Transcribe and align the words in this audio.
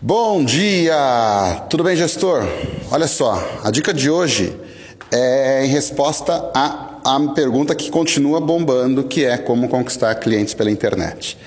Bom 0.00 0.44
dia! 0.44 1.66
Tudo 1.70 1.84
bem, 1.84 1.96
gestor? 1.96 2.42
Olha 2.90 3.06
só, 3.06 3.42
a 3.62 3.70
dica 3.70 3.94
de 3.94 4.10
hoje 4.10 4.52
é 5.10 5.64
em 5.64 5.68
resposta 5.68 6.50
à, 6.52 6.98
à 7.04 7.20
pergunta 7.34 7.74
que 7.74 7.90
continua 7.90 8.40
bombando, 8.40 9.04
que 9.04 9.24
é 9.24 9.38
como 9.38 9.68
conquistar 9.68 10.14
clientes 10.16 10.52
pela 10.52 10.70
internet. 10.70 11.38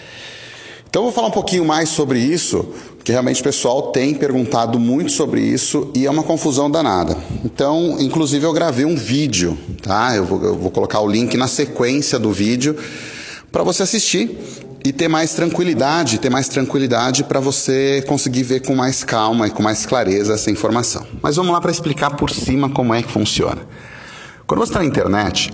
Então, 0.90 1.02
eu 1.02 1.08
vou 1.08 1.12
falar 1.12 1.28
um 1.28 1.32
pouquinho 1.32 1.66
mais 1.66 1.90
sobre 1.90 2.20
isso, 2.20 2.64
porque 2.96 3.12
realmente 3.12 3.42
o 3.42 3.44
pessoal 3.44 3.92
tem 3.92 4.16
perguntado 4.16 4.80
muito 4.80 5.12
sobre 5.12 5.42
isso 5.42 5.92
e 5.94 6.08
é 6.08 6.10
uma 6.10 6.24
confusão 6.24 6.72
danada. 6.72 7.16
Então, 7.44 7.98
inclusive, 8.00 8.46
eu 8.46 8.54
gravei 8.54 8.86
um 8.86 8.96
vídeo, 8.96 9.58
tá? 9.84 10.16
Eu 10.16 10.26
vou, 10.26 10.44
eu 10.44 10.56
vou 10.56 10.72
colocar 10.72 11.02
o 11.02 11.08
link 11.08 11.36
na 11.38 11.48
sequência 11.48 12.18
do 12.18 12.32
vídeo 12.32 12.76
para 13.52 13.62
você 13.62 13.84
assistir 13.84 14.38
e 14.88 14.94
ter 14.94 15.10
mais 15.10 15.34
tranquilidade, 15.34 16.18
ter 16.18 16.30
mais 16.30 16.48
tranquilidade 16.48 17.26
para 17.26 17.42
você 17.42 18.02
conseguir 18.08 18.44
ver 18.44 18.62
com 18.62 18.74
mais 18.74 19.04
calma 19.04 19.46
e 19.46 19.52
com 19.52 19.62
mais 19.62 19.86
clareza 19.86 20.34
essa 20.34 20.50
informação. 20.50 21.06
Mas 21.22 21.36
vamos 21.36 21.52
lá 21.52 21.60
para 21.60 21.72
explicar 21.72 22.12
por 22.12 22.30
cima 22.30 22.70
como 22.70 22.94
é 22.94 23.04
que 23.04 23.12
funciona. 23.12 23.68
Quando 24.46 24.62
você 24.62 24.70
está 24.70 24.80
na 24.80 24.86
internet, 24.86 25.52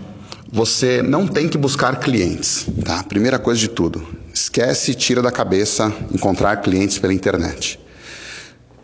você 0.51 1.01
não 1.01 1.25
tem 1.25 1.49
que 1.49 1.57
buscar 1.57 1.99
clientes, 1.99 2.67
tá? 2.85 3.01
Primeira 3.01 3.39
coisa 3.39 3.59
de 3.59 3.69
tudo, 3.69 4.05
esquece 4.31 4.91
e 4.91 4.93
tira 4.93 5.19
da 5.19 5.31
cabeça 5.31 5.91
encontrar 6.13 6.57
clientes 6.57 6.99
pela 6.99 7.11
internet. 7.11 7.79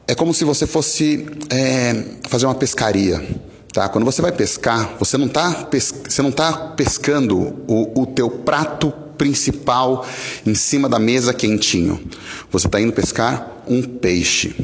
É 0.07 0.16
como 0.16 0.34
se 0.34 0.43
você 0.43 0.66
fosse 0.66 1.27
é, 1.52 2.05
fazer 2.27 2.48
uma 2.48 2.55
pescaria. 2.55 3.23
Tá? 3.71 3.88
Quando 3.88 4.04
você 4.04 4.20
vai 4.20 4.31
pescar, 4.31 4.95
você 4.98 5.16
não 5.16 5.27
está 5.27 5.66
pes 5.66 5.93
tá 6.35 6.54
pescando 6.76 7.38
o, 7.68 8.02
o 8.02 8.07
teu 8.07 8.31
prato 8.31 8.91
principal 9.19 10.07
em 10.47 10.55
cima 10.55 10.89
da 10.89 10.97
mesa 10.97 11.33
quentinho. 11.33 11.99
Você 12.49 12.65
está 12.65 12.81
indo 12.81 12.93
pescar 12.93 13.63
um 13.67 13.83
peixe. 13.83 14.55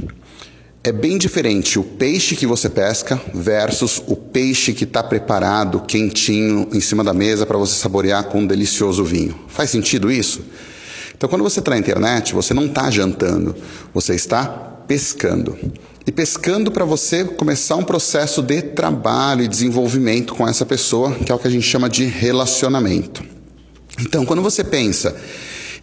É 0.81 0.91
bem 0.91 1.17
diferente 1.17 1.77
o 1.77 1.83
peixe 1.83 2.35
que 2.35 2.47
você 2.47 2.69
pesca 2.69 3.19
versus 3.33 4.01
o 4.07 4.15
peixe 4.15 4.71
que 4.71 4.83
está 4.83 5.03
preparado, 5.03 5.81
quentinho, 5.81 6.69
em 6.71 6.79
cima 6.79 7.03
da 7.03 7.13
mesa 7.13 7.45
para 7.45 7.57
você 7.57 7.73
saborear 7.73 8.23
com 8.25 8.39
um 8.39 8.47
delicioso 8.47 9.03
vinho. 9.03 9.35
Faz 9.47 9.69
sentido 9.69 10.11
isso? 10.11 10.45
Então, 11.17 11.27
quando 11.27 11.43
você 11.43 11.59
está 11.59 11.71
na 11.71 11.77
internet, 11.77 12.33
você 12.33 12.53
não 12.53 12.65
está 12.65 12.89
jantando, 12.89 13.55
você 13.93 14.15
está 14.15 14.45
pescando. 14.87 15.57
E 16.05 16.11
pescando 16.11 16.71
para 16.71 16.85
você 16.85 17.23
começar 17.23 17.77
um 17.77 17.83
processo 17.83 18.43
de 18.43 18.61
trabalho 18.61 19.43
e 19.43 19.47
desenvolvimento 19.47 20.35
com 20.35 20.47
essa 20.47 20.65
pessoa, 20.65 21.11
que 21.13 21.31
é 21.31 21.35
o 21.35 21.39
que 21.39 21.47
a 21.47 21.51
gente 21.51 21.65
chama 21.65 21.89
de 21.89 22.05
relacionamento. 22.05 23.34
Então, 23.99 24.25
quando 24.25 24.41
você 24.41 24.63
pensa 24.63 25.15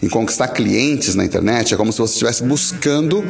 em 0.03 0.09
conquistar 0.09 0.49
clientes 0.49 1.15
na 1.15 1.25
internet, 1.25 1.73
é 1.73 1.77
como 1.77 1.93
se 1.93 1.99
você 1.99 2.13
estivesse 2.13 2.43
buscando 2.43 3.25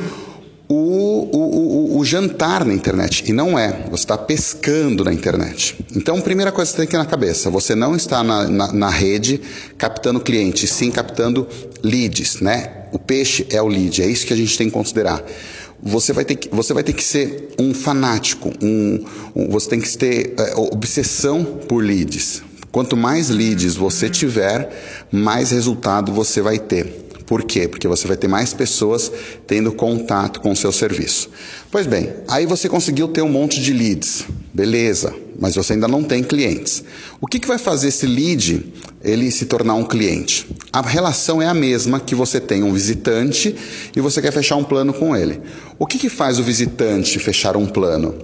o, 0.69 0.75
o, 0.75 1.97
o, 1.97 1.99
o, 1.99 2.05
jantar 2.05 2.65
na 2.65 2.73
internet. 2.73 3.25
E 3.29 3.33
não 3.33 3.59
é. 3.59 3.85
Você 3.91 4.05
está 4.05 4.17
pescando 4.17 5.05
na 5.05 5.13
internet. 5.13 5.77
Então, 5.95 6.21
primeira 6.21 6.51
coisa 6.51 6.71
que 6.71 6.77
você 6.77 6.83
tem 6.83 6.87
que 6.87 6.93
ter 6.93 6.99
na 6.99 7.05
cabeça: 7.05 7.51
você 7.51 7.75
não 7.75 7.95
está 7.95 8.25
na, 8.25 8.49
na, 8.49 8.73
na 8.73 8.89
rede 8.89 9.41
captando 9.77 10.21
clientes, 10.21 10.71
sim 10.71 10.91
captando 10.91 11.47
leads. 11.83 12.41
Né? 12.41 12.87
O 12.91 12.99
peixe 12.99 13.47
é 13.51 13.61
o 13.61 13.69
lead, 13.69 14.03
é 14.03 14.07
isso 14.07 14.27
que 14.27 14.33
a 14.33 14.37
gente 14.37 14.57
tem 14.57 14.69
que 14.69 14.73
considerar. 14.73 15.23
Você 15.83 16.13
vai 16.13 16.25
ter 16.25 16.37
que, 16.37 16.49
você 16.49 16.73
vai 16.73 16.85
ter 16.85 16.93
que 16.93 17.03
ser 17.03 17.55
um 17.59 17.75
fanático, 17.75 18.53
um, 18.63 19.05
um 19.35 19.51
você 19.51 19.69
tem 19.69 19.81
que 19.81 19.99
ter 19.99 20.35
é, 20.39 20.55
obsessão 20.55 21.45
por 21.45 21.83
leads. 21.83 22.43
Quanto 22.73 22.97
mais 22.97 23.29
leads 23.29 23.77
você 23.77 24.09
tiver, 24.09 25.07
mais 25.13 25.51
resultado 25.51 26.11
você 26.11 26.41
vai 26.41 26.59
ter. 26.59 27.03
Por 27.27 27.45
quê? 27.45 27.69
Porque 27.69 27.87
você 27.87 28.09
vai 28.09 28.17
ter 28.17 28.29
mais 28.29 28.53
pessoas 28.53 29.13
tendo 29.47 29.73
contato 29.73 30.41
com 30.41 30.51
o 30.51 30.57
seu 30.57 30.73
serviço. 30.73 31.31
Pois 31.71 31.87
bem, 31.87 32.11
aí 32.27 32.47
você 32.47 32.69
conseguiu 32.69 33.09
ter 33.09 33.23
um 33.23 33.29
monte 33.29 33.61
de 33.61 33.73
leads. 33.73 34.25
Beleza, 34.55 35.15
mas 35.39 35.55
você 35.55 35.75
ainda 35.75 35.87
não 35.87 36.03
tem 36.03 36.23
clientes. 36.23 36.83
O 37.21 37.27
que, 37.27 37.39
que 37.39 37.49
vai 37.49 37.59
fazer 37.59 37.89
esse 37.89 38.07
lead 38.07 38.73
ele 39.03 39.31
se 39.31 39.47
tornar 39.47 39.75
um 39.75 39.85
cliente? 39.85 40.47
A 40.73 40.81
relação 40.83 41.41
é 41.41 41.47
a 41.47 41.55
mesma 41.55 42.01
que 42.01 42.15
você 42.15 42.41
tem 42.41 42.63
um 42.63 42.73
visitante 42.73 43.55
e 43.95 44.01
você 44.01 44.21
quer 44.21 44.33
fechar 44.33 44.57
um 44.57 44.65
plano 44.65 44.93
com 44.93 45.17
ele. 45.17 45.41
O 45.79 45.87
que, 45.87 45.99
que 45.99 46.09
faz 46.09 46.39
o 46.39 46.43
visitante 46.43 47.19
fechar 47.19 47.57
um 47.57 47.67
plano? 47.67 48.15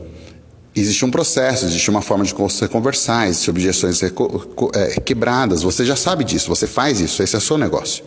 Existe 0.74 1.04
um 1.04 1.10
processo, 1.10 1.64
existe 1.64 1.90
uma 1.90 2.02
forma 2.02 2.24
de 2.24 2.32
você 2.34 2.68
conversar, 2.68 3.28
existem 3.28 3.50
objeções 3.50 4.00
é, 4.02 5.00
quebradas, 5.00 5.62
você 5.62 5.84
já 5.84 5.96
sabe 5.96 6.24
disso, 6.24 6.48
você 6.48 6.66
faz 6.66 7.00
isso, 7.00 7.22
esse 7.22 7.34
é 7.34 7.38
o 7.38 7.40
seu 7.40 7.58
negócio. 7.58 8.04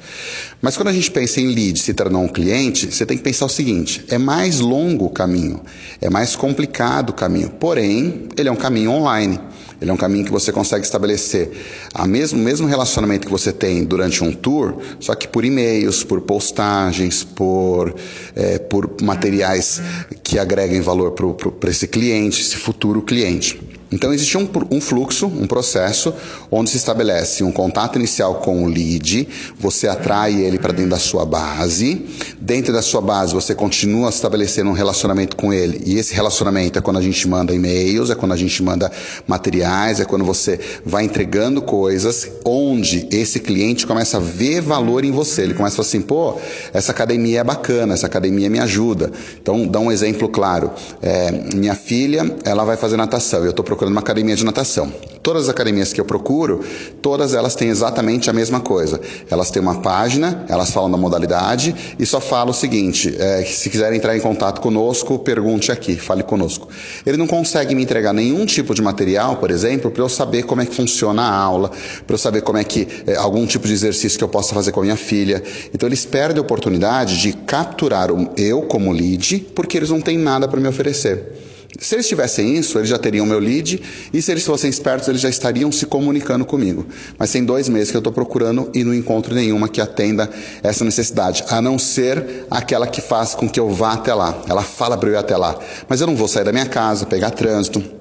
Mas 0.61 0.77
quando 0.77 0.89
a 0.89 0.93
gente 0.93 1.09
pensa 1.11 1.41
em 1.41 1.47
lead 1.47 1.79
se 1.79 1.93
tornar 1.93 2.19
um 2.19 2.27
cliente, 2.27 2.91
você 2.91 3.05
tem 3.05 3.17
que 3.17 3.23
pensar 3.23 3.45
o 3.45 3.49
seguinte: 3.49 4.05
é 4.09 4.17
mais 4.17 4.59
longo 4.59 5.05
o 5.05 5.09
caminho, 5.09 5.61
é 5.99 6.09
mais 6.09 6.35
complicado 6.35 7.09
o 7.09 7.13
caminho, 7.13 7.49
porém, 7.49 8.27
ele 8.37 8.47
é 8.47 8.51
um 8.51 8.55
caminho 8.55 8.91
online. 8.91 9.39
Ele 9.81 9.89
é 9.89 9.93
um 9.93 9.97
caminho 9.97 10.23
que 10.23 10.31
você 10.31 10.51
consegue 10.51 10.85
estabelecer 10.85 11.49
o 11.95 12.05
mesmo, 12.05 12.37
mesmo 12.37 12.67
relacionamento 12.67 13.25
que 13.25 13.31
você 13.31 13.51
tem 13.51 13.83
durante 13.83 14.23
um 14.23 14.31
tour, 14.31 14.77
só 14.99 15.15
que 15.15 15.27
por 15.27 15.43
e-mails, 15.43 16.03
por 16.03 16.21
postagens, 16.21 17.23
por, 17.23 17.95
é, 18.35 18.59
por 18.59 18.87
materiais 19.01 19.81
que 20.23 20.37
agreguem 20.37 20.81
valor 20.81 21.11
para 21.11 21.69
esse 21.71 21.87
cliente, 21.87 22.41
esse 22.41 22.57
futuro 22.57 23.01
cliente. 23.01 23.70
Então 23.91 24.13
existe 24.13 24.37
um, 24.37 24.49
um, 24.71 24.79
fluxo, 24.79 25.27
um 25.27 25.45
processo, 25.45 26.13
onde 26.49 26.69
se 26.69 26.77
estabelece 26.77 27.43
um 27.43 27.51
contato 27.51 27.99
inicial 27.99 28.35
com 28.35 28.63
o 28.63 28.67
lead, 28.67 29.27
você 29.59 29.87
atrai 29.87 30.41
ele 30.41 30.57
para 30.57 30.71
dentro 30.71 30.91
da 30.91 30.99
sua 30.99 31.25
base, 31.25 32.05
dentro 32.39 32.71
da 32.71 32.81
sua 32.81 33.01
base 33.01 33.33
você 33.33 33.53
continua 33.53 34.09
estabelecendo 34.09 34.69
um 34.69 34.73
relacionamento 34.73 35.35
com 35.35 35.51
ele, 35.51 35.81
e 35.85 35.97
esse 35.97 36.13
relacionamento 36.13 36.79
é 36.79 36.81
quando 36.81 36.97
a 36.97 37.01
gente 37.01 37.27
manda 37.27 37.53
e-mails, 37.53 38.09
é 38.09 38.15
quando 38.15 38.31
a 38.31 38.37
gente 38.37 38.63
manda 38.63 38.89
materiais, 39.27 39.99
é 39.99 40.05
quando 40.05 40.23
você 40.23 40.57
vai 40.85 41.03
entregando 41.03 41.61
coisas, 41.61 42.29
onde 42.45 43.09
esse 43.11 43.41
cliente 43.41 43.85
começa 43.85 44.17
a 44.17 44.19
ver 44.21 44.61
valor 44.61 45.03
em 45.03 45.11
você, 45.11 45.41
ele 45.41 45.53
começa 45.53 45.75
a 45.75 45.77
falar 45.77 45.87
assim, 45.87 46.01
pô, 46.01 46.37
essa 46.73 46.93
academia 46.93 47.41
é 47.41 47.43
bacana, 47.43 47.93
essa 47.93 48.07
academia 48.07 48.49
me 48.49 48.59
ajuda. 48.59 49.11
Então, 49.41 49.67
dá 49.67 49.79
um 49.79 49.91
exemplo 49.91 50.29
claro, 50.29 50.71
é, 51.01 51.31
minha 51.53 51.75
filha, 51.75 52.37
ela 52.45 52.63
vai 52.63 52.77
fazer 52.77 52.95
natação, 52.95 53.43
eu 53.43 53.49
estou 53.49 53.65
procurando 53.65 53.80
procurando 53.81 53.93
uma 53.93 54.01
academia 54.01 54.35
de 54.35 54.45
natação. 54.45 54.93
Todas 55.23 55.43
as 55.43 55.49
academias 55.49 55.91
que 55.91 55.99
eu 55.99 56.05
procuro, 56.05 56.63
todas 57.01 57.33
elas 57.33 57.55
têm 57.55 57.69
exatamente 57.69 58.29
a 58.29 58.33
mesma 58.33 58.59
coisa. 58.59 59.01
Elas 59.29 59.49
têm 59.49 59.61
uma 59.61 59.81
página, 59.81 60.45
elas 60.47 60.69
falam 60.69 60.89
da 60.89 60.97
modalidade 60.97 61.75
e 61.97 62.05
só 62.05 62.19
falam 62.21 62.51
o 62.51 62.53
seguinte: 62.53 63.15
é, 63.17 63.43
se 63.43 63.69
quiser 63.69 63.91
entrar 63.93 64.15
em 64.15 64.19
contato 64.19 64.61
conosco, 64.61 65.17
pergunte 65.17 65.71
aqui, 65.71 65.95
fale 65.95 66.21
conosco. 66.21 66.67
Ele 67.05 67.17
não 67.17 67.25
consegue 67.25 67.73
me 67.73 67.81
entregar 67.81 68.13
nenhum 68.13 68.45
tipo 68.45 68.75
de 68.75 68.81
material, 68.81 69.37
por 69.37 69.49
exemplo, 69.49 69.89
para 69.89 70.03
eu 70.03 70.09
saber 70.09 70.43
como 70.43 70.61
é 70.61 70.65
que 70.65 70.75
funciona 70.75 71.23
a 71.23 71.35
aula, 71.35 71.71
para 72.05 72.13
eu 72.13 72.19
saber 72.19 72.41
como 72.41 72.59
é 72.59 72.63
que 72.63 72.87
é, 73.07 73.15
algum 73.15 73.47
tipo 73.47 73.67
de 73.67 73.73
exercício 73.73 74.17
que 74.17 74.23
eu 74.23 74.29
possa 74.29 74.53
fazer 74.53 74.71
com 74.71 74.81
a 74.81 74.83
minha 74.83 74.97
filha. 74.97 75.41
Então 75.73 75.89
eles 75.89 76.05
perdem 76.05 76.37
a 76.37 76.41
oportunidade 76.41 77.19
de 77.19 77.33
capturar 77.33 78.09
eu 78.37 78.61
como 78.63 78.91
lead, 78.91 79.47
porque 79.55 79.77
eles 79.77 79.89
não 79.89 80.01
têm 80.01 80.17
nada 80.17 80.47
para 80.47 80.59
me 80.59 80.67
oferecer. 80.67 81.50
Se 81.79 81.95
eles 81.95 82.07
tivessem 82.07 82.57
isso, 82.57 82.77
eles 82.77 82.89
já 82.89 82.97
teriam 82.97 83.25
meu 83.25 83.39
lead, 83.39 83.81
e 84.13 84.21
se 84.21 84.31
eles 84.31 84.45
fossem 84.45 84.69
espertos, 84.69 85.07
eles 85.07 85.21
já 85.21 85.29
estariam 85.29 85.71
se 85.71 85.85
comunicando 85.85 86.45
comigo. 86.45 86.85
Mas 87.17 87.31
tem 87.31 87.43
dois 87.43 87.69
meses 87.69 87.91
que 87.91 87.97
eu 87.97 87.99
estou 87.99 88.11
procurando 88.11 88.69
e 88.73 88.83
não 88.83 88.93
encontro 88.93 89.33
nenhuma 89.33 89.69
que 89.69 89.79
atenda 89.79 90.29
essa 90.61 90.83
necessidade, 90.83 91.43
a 91.49 91.61
não 91.61 91.79
ser 91.79 92.45
aquela 92.49 92.87
que 92.87 93.01
faz 93.01 93.33
com 93.33 93.49
que 93.49 93.59
eu 93.59 93.69
vá 93.69 93.93
até 93.93 94.13
lá. 94.13 94.41
Ela 94.49 94.63
fala 94.63 94.97
para 94.97 95.09
eu 95.09 95.13
ir 95.13 95.17
até 95.17 95.37
lá, 95.37 95.57
mas 95.87 96.01
eu 96.01 96.07
não 96.07 96.15
vou 96.15 96.27
sair 96.27 96.43
da 96.43 96.51
minha 96.51 96.65
casa, 96.65 97.05
pegar 97.05 97.31
trânsito, 97.31 98.00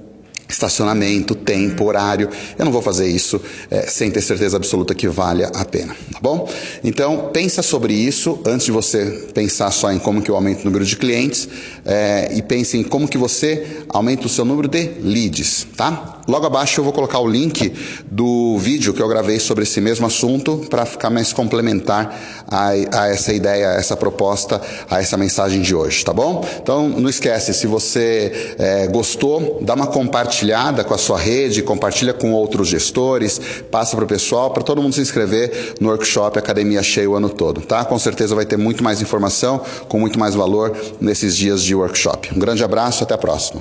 estacionamento, 0.50 1.34
tempo, 1.34 1.84
horário. 1.84 2.28
Eu 2.58 2.64
não 2.64 2.72
vou 2.72 2.82
fazer 2.82 3.08
isso 3.08 3.40
é, 3.70 3.82
sem 3.82 4.10
ter 4.10 4.20
certeza 4.20 4.56
absoluta 4.56 4.94
que 4.94 5.08
valha 5.08 5.50
a 5.54 5.64
pena, 5.64 5.96
tá 6.12 6.18
bom? 6.20 6.48
Então, 6.84 7.30
pensa 7.32 7.62
sobre 7.62 7.94
isso 7.94 8.40
antes 8.44 8.66
de 8.66 8.72
você 8.72 9.28
pensar 9.32 9.70
só 9.70 9.92
em 9.92 9.98
como 9.98 10.22
que 10.22 10.30
eu 10.30 10.34
aumento 10.34 10.62
o 10.62 10.64
número 10.64 10.84
de 10.84 10.97
clientes 10.97 11.48
é, 11.84 12.32
e 12.34 12.42
pense 12.42 12.76
em 12.76 12.82
como 12.82 13.08
que 13.08 13.18
você 13.18 13.84
aumenta 13.88 14.26
o 14.26 14.28
seu 14.28 14.44
número 14.44 14.68
de 14.68 14.91
leads, 15.02 15.66
tá? 15.76 16.20
Logo 16.28 16.47
abaixo 16.47 16.80
eu 16.80 16.84
vou 16.84 16.92
colocar 16.92 17.18
o 17.18 17.26
link 17.26 17.72
do 18.08 18.56
vídeo 18.58 18.94
que 18.94 19.03
eu 19.03 19.08
gravei 19.08 19.41
sobre 19.41 19.64
esse 19.64 19.80
mesmo 19.80 20.06
assunto 20.06 20.58
para 20.70 20.86
ficar 20.86 21.10
mais 21.10 21.32
complementar 21.32 22.40
a, 22.50 22.70
a, 22.70 23.08
essa 23.08 23.32
ideia, 23.32 23.70
a 23.70 23.74
essa 23.74 23.97
proposta, 23.97 24.60
a 24.91 25.00
essa 25.00 25.16
mensagem 25.16 25.62
de 25.62 25.74
hoje, 25.74 26.04
tá 26.04 26.12
bom? 26.12 26.44
Então 26.62 26.88
não 26.88 27.08
esquece, 27.08 27.54
se 27.54 27.66
você 27.66 28.54
é, 28.58 28.86
gostou, 28.86 29.58
dá 29.60 29.74
uma 29.74 29.86
compartilhada 29.86 30.84
com 30.84 30.94
a 30.94 30.98
sua 30.98 31.18
rede, 31.18 31.62
compartilha 31.62 32.12
com 32.12 32.32
outros 32.32 32.68
gestores, 32.68 33.41
passa 33.70 33.97
para 33.97 34.04
o 34.04 34.08
pessoal, 34.08 34.50
para 34.50 34.62
todo 34.62 34.82
mundo 34.82 34.94
se 34.94 35.00
inscrever 35.00 35.74
no 35.80 35.88
workshop 35.88 36.38
Academia 36.38 36.82
Cheia 36.82 37.08
o 37.08 37.14
ano 37.14 37.28
todo, 37.28 37.60
tá? 37.60 37.84
Com 37.84 37.98
certeza 37.98 38.34
vai 38.34 38.44
ter 38.44 38.56
muito 38.56 38.82
mais 38.82 39.00
informação, 39.00 39.60
com 39.88 39.98
muito 39.98 40.18
mais 40.18 40.34
valor 40.34 40.76
nesses 41.00 41.36
dias 41.36 41.62
de 41.62 41.74
workshop. 41.74 42.30
Um 42.34 42.38
grande 42.38 42.64
abraço, 42.64 43.04
até 43.04 43.14
a 43.14 43.18
próxima. 43.18 43.58